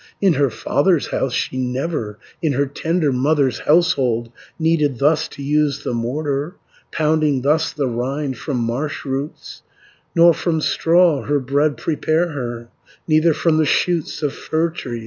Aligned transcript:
In 0.19 0.33
her 0.33 0.49
father's 0.49 1.09
house 1.11 1.31
she 1.31 1.57
never, 1.57 2.17
In 2.41 2.53
her 2.53 2.65
tender 2.65 3.11
mother's 3.13 3.59
household, 3.59 4.31
Needed 4.57 4.97
thus 4.97 5.27
to 5.27 5.43
use 5.43 5.83
the 5.83 5.93
mortar, 5.93 6.55
Pounding 6.91 7.43
thus 7.43 7.71
the 7.71 7.85
rind 7.85 8.39
from 8.39 8.57
marsh 8.57 9.05
roots, 9.05 9.61
Nor 10.15 10.33
from 10.33 10.59
straw 10.59 11.21
her 11.25 11.39
bread 11.39 11.77
prepare 11.77 12.29
her, 12.29 12.69
Neither 13.07 13.35
from 13.35 13.57
the 13.59 13.65
shoots 13.67 14.23
of 14.23 14.33
fir 14.33 14.71
tree. 14.71 14.99